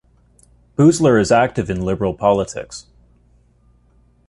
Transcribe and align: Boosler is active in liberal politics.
Boosler 0.77 1.21
is 1.21 1.31
active 1.31 1.69
in 1.69 1.83
liberal 1.85 2.15
politics. 2.15 2.87